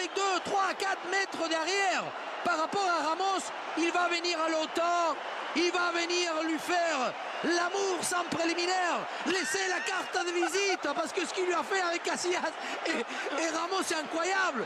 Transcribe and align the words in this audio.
avec 0.00 0.16
2, 0.16 0.22
3, 0.44 0.60
4 0.78 1.10
mètres 1.10 1.48
derrière 1.48 2.04
par 2.44 2.58
rapport 2.58 2.88
à 2.88 3.08
Ramos. 3.08 3.44
Il 3.76 3.92
va 3.92 4.08
venir 4.08 4.38
à 4.40 4.48
l'OTAN. 4.48 5.16
Il 5.56 5.70
va 5.72 5.92
venir 5.92 6.30
lui 6.48 6.58
faire 6.58 7.12
l'amour 7.44 8.02
sans 8.02 8.24
préliminaire, 8.30 9.04
laisser 9.26 9.66
la 9.68 9.80
carte 9.80 10.26
de 10.26 10.32
visite, 10.32 10.80
parce 10.82 11.12
que 11.12 11.26
ce 11.26 11.34
qu'il 11.34 11.44
lui 11.44 11.52
a 11.52 11.62
fait 11.62 11.80
avec 11.80 12.02
Casillas 12.02 12.52
et, 12.86 13.48
Ramos, 13.52 13.82
c'est 13.84 13.96
incroyable. 13.96 14.64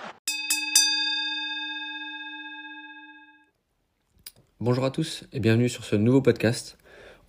Bonjour 4.61 4.85
à 4.85 4.91
tous 4.91 5.25
et 5.32 5.41
bienvenue 5.41 5.69
sur 5.69 5.85
ce 5.85 5.96
nouveau 5.96 6.21
podcast. 6.21 6.77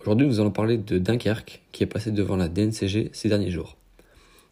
Aujourd'hui, 0.00 0.28
nous 0.28 0.38
allons 0.38 0.52
parler 0.52 0.76
de 0.76 0.98
Dunkerque 0.98 1.62
qui 1.72 1.82
est 1.82 1.86
passé 1.86 2.12
devant 2.12 2.36
la 2.36 2.48
DNCG 2.48 3.10
ces 3.12 3.28
derniers 3.28 3.50
jours. 3.50 3.76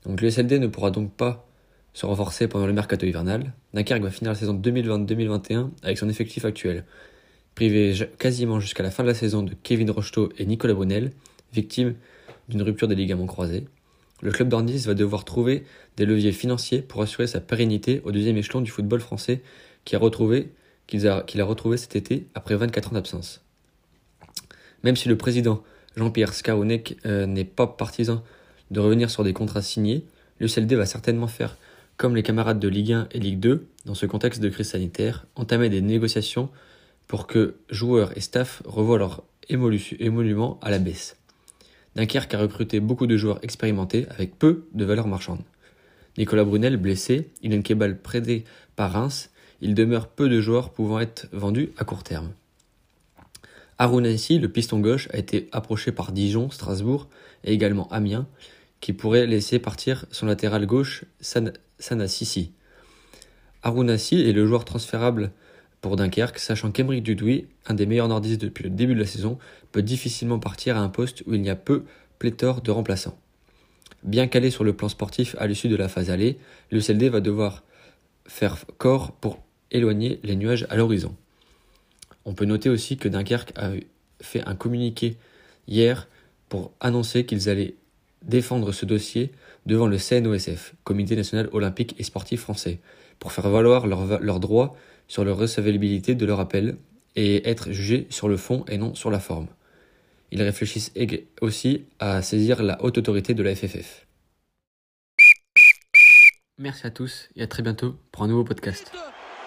Donc, 0.07 0.21
le 0.21 0.31
SLD 0.31 0.59
ne 0.59 0.67
pourra 0.67 0.91
donc 0.91 1.13
pas 1.13 1.44
se 1.95 2.07
renforcer 2.07 2.49
pendant 2.49 2.67
le 2.67 2.73
mercato 2.73 3.07
hivernal. 3.07 3.53
Dunkerque 3.73 4.03
va 4.03 4.11
finir 4.11 4.33
la 4.33 4.39
saison 4.39 4.55
2020-2021 4.55 5.71
avec 5.83 5.97
son 5.97 6.09
effectif 6.09 6.45
actuel, 6.45 6.85
privé 7.55 7.95
quasiment 8.19 8.61
jusqu'à 8.61 8.83
la 8.83 8.91
fin 8.91 9.05
de 9.05 9.09
la 9.09 9.15
saison 9.15 9.43
de 9.43 9.55
Kevin 9.63 9.91
Rocheteau 9.91 10.31
et 10.37 10.45
Nicolas 10.45 10.75
Brunel, 10.75 11.13
victimes 11.53 11.95
d'une 12.49 12.63
rupture 12.63 12.89
des 12.89 12.97
ligaments 12.97 13.27
croisés. 13.27 13.65
Le 14.23 14.33
club 14.33 14.49
d'Ornis 14.49 14.85
va 14.87 14.95
devoir 14.95 15.25
trouver 15.25 15.65
des 15.97 16.05
leviers 16.05 16.33
financiers 16.33 16.83
pour 16.83 17.01
assurer 17.03 17.27
sa 17.27 17.41
pérennité 17.41 18.01
au 18.05 18.13
deuxième 18.13 18.37
échelon 18.37 18.61
du 18.61 18.71
football 18.71 19.01
français 19.01 19.43
qu'il 19.85 19.97
a, 19.97 20.01
retrouvé 20.01 21.77
cet 21.77 21.97
été 21.97 22.27
après 22.35 22.57
24 22.57 22.91
ans 22.91 22.95
d'absence. 22.95 23.43
Même 24.83 24.97
si 24.97 25.09
le 25.09 25.17
président 25.17 25.63
Jean-Pierre 25.97 26.35
Scaronek 26.35 26.97
euh, 27.07 27.27
n'est 27.27 27.45
pas 27.45 27.67
partisan 27.67 28.25
de 28.71 28.81
revenir 28.81 29.11
sur 29.11 29.23
des 29.23 29.33
contrats 29.33 29.63
signés, 29.63 30.05
le 30.41 30.49
CLD 30.49 30.75
va 30.75 30.87
certainement 30.87 31.29
faire 31.29 31.57
comme 31.97 32.17
les 32.17 32.23
camarades 32.23 32.59
de 32.59 32.69
Ligue 32.69 32.93
1 32.93 33.09
et 33.13 33.19
Ligue 33.19 33.41
2 33.41 33.67
dans 33.87 33.95
ce 33.95 34.07
contexte 34.07 34.41
de 34.41 34.49
crise 34.49 34.71
sanitaire, 34.71 35.27
entamer 35.37 35.69
des 35.69 35.81
négociations 35.81 36.51
pour 37.07 37.27
que 37.27 37.57
joueurs 37.71 38.17
et 38.17 38.21
staff 38.21 38.63
revoient 38.65 38.99
leur 38.99 39.25
émolument 39.49 40.59
à 40.63 40.71
la 40.71 40.79
baisse. 40.79 41.17
Dunkerque 41.97 42.35
a 42.35 42.39
recruté 42.39 42.81
beaucoup 42.81 43.07
de 43.07 43.17
joueurs 43.17 43.39
expérimentés 43.43 44.07
avec 44.11 44.39
peu 44.39 44.67
de 44.73 44.85
valeur 44.85 45.07
marchande. 45.07 45.43
Nicolas 46.19 46.45
Brunel 46.45 46.77
blessé, 46.77 47.31
Ilan 47.43 47.63
Kebal 47.63 48.01
prêté 48.01 48.45
par 48.77 48.93
Reims, 48.93 49.31
il 49.61 49.75
demeure 49.75 50.09
peu 50.09 50.29
de 50.29 50.41
joueurs 50.41 50.71
pouvant 50.71 51.01
être 51.01 51.29
vendus 51.33 51.71
à 51.77 51.85
court 51.85 52.03
terme. 52.03 52.31
Arunassi, 53.79 54.39
le 54.39 54.49
piston 54.49 54.81
gauche, 54.81 55.09
a 55.13 55.19
été 55.19 55.49
approché 55.53 55.91
par 55.91 56.13
Dijon, 56.13 56.51
Strasbourg 56.51 57.09
et 57.43 57.53
également 57.53 57.89
Amiens, 57.91 58.27
qui 58.81 58.93
pourrait 58.93 59.27
laisser 59.27 59.59
partir 59.59 60.07
son 60.11 60.27
latéral 60.27 60.67
gauche 60.67 61.05
Sanassisi. 61.79 62.53
Arunassi 63.63 64.21
est 64.21 64.33
le 64.33 64.47
joueur 64.47 64.65
transférable 64.65 65.33
pour 65.81 65.97
Dunkerque, 65.97 66.39
sachant 66.39 66.71
qu'Emeric 66.71 67.03
Dudouis, 67.03 67.47
un 67.67 67.75
des 67.75 67.87
meilleurs 67.87 68.09
nordistes 68.09 68.41
depuis 68.41 68.65
le 68.65 68.71
début 68.71 68.95
de 68.95 69.01
la 69.01 69.07
saison, 69.07 69.39
peut 69.73 69.83
difficilement 69.83 70.39
partir 70.39 70.77
à 70.77 70.81
un 70.81 70.89
poste 70.89 71.23
où 71.27 71.35
il 71.35 71.43
n'y 71.43 71.51
a 71.51 71.57
peu 71.57 71.85
pléthore 72.19 72.63
de 72.63 72.71
remplaçants. 72.71 73.19
Bien 74.03 74.27
calé 74.27 74.51
sur 74.51 74.65
le 74.65 74.75
plan 74.75 74.89
sportif 74.89 75.35
à 75.39 75.47
l'issue 75.47 75.69
de 75.69 75.77
la 75.77 75.89
phase 75.89 76.11
allée, 76.11 76.39
le 76.71 76.81
CLD 76.81 77.09
va 77.09 77.21
devoir 77.21 77.65
faire 78.27 78.65
corps 78.79 79.13
pour 79.13 79.43
éloigner 79.71 80.21
les 80.23 80.37
nuages 80.37 80.67
à 80.71 80.77
l'horizon. 80.77 81.15
On 82.25 82.35
peut 82.35 82.45
noter 82.45 82.71
aussi 82.71 82.97
que 82.97 83.09
Dunkerque 83.09 83.53
a 83.57 83.73
fait 84.21 84.43
un 84.47 84.55
communiqué 84.55 85.17
hier 85.69 86.09
pour 86.49 86.73
annoncer 86.81 87.27
qu'ils 87.27 87.49
allaient 87.49 87.75
défendre 88.25 88.73
ce 88.73 88.87
dossier 88.87 89.33
devant 89.67 89.87
le 89.87 89.99
CNOSF, 89.99 90.75
Comité 90.85 91.17
national 91.17 91.49
olympique 91.53 91.95
et 91.99 92.03
sportif 92.03 92.41
français, 92.41 92.81
pour 93.19 93.33
faire 93.33 93.49
valoir 93.49 93.87
leurs 93.87 94.21
leur 94.21 94.41
droits 94.41 94.77
sur 95.09 95.25
la 95.25 95.33
recevabilité 95.33 96.15
de 96.15 96.27
leur 96.27 96.41
appel 96.41 96.77
et 97.17 97.49
être 97.49 97.71
jugés 97.71 98.07
sur 98.11 98.29
le 98.29 98.37
fond 98.37 98.65
et 98.69 98.79
non 98.79 98.95
sur 98.95 99.11
la 99.11 99.21
forme. 99.21 99.47
Ils 100.31 100.43
réfléchissent 100.43 100.93
aussi 101.41 101.85
à 102.01 102.23
saisir 102.23 102.63
la 102.63 102.83
haute 102.83 102.99
autorité 102.99 103.35
de 103.35 103.43
la 103.43 103.55
FFF. 103.55 104.07
Merci 106.59 106.87
à 106.87 106.91
tous 106.91 107.29
et 107.37 107.43
à 107.43 107.47
très 107.47 107.63
bientôt 107.63 107.97
pour 108.13 108.23
un 108.23 108.29
nouveau 108.29 108.45
podcast. 108.45 108.91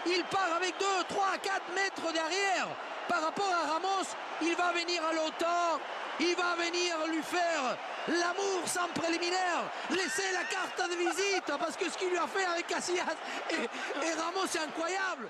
Il 0.06 0.24
part 0.30 0.57
avec 0.57 0.74
2, 0.80 0.85
3, 1.09 1.25
4 1.44 1.66
derrière 2.11 2.67
par 3.07 3.21
rapport 3.21 3.51
à 3.51 3.73
Ramos. 3.73 4.07
Il 4.41 4.55
va 4.55 4.71
venir 4.71 5.03
à 5.05 5.13
l'OTAN. 5.13 5.79
Il 6.19 6.35
va 6.35 6.55
venir 6.55 6.95
lui 7.11 7.21
faire 7.21 7.77
l'amour 8.07 8.61
sans 8.65 8.88
préliminaire, 8.99 9.69
laisser 9.91 10.31
la 10.33 10.45
carte 10.45 10.89
de 10.89 10.95
visite, 10.95 11.45
parce 11.45 11.77
que 11.77 11.89
ce 11.89 11.97
qu'il 11.97 12.09
lui 12.09 12.17
a 12.17 12.25
fait 12.25 12.45
avec 12.45 12.65
Casillas 12.65 13.15
et, 13.51 13.53
et 13.55 14.13
Ramos, 14.13 14.47
c'est 14.47 14.59
incroyable. 14.59 15.29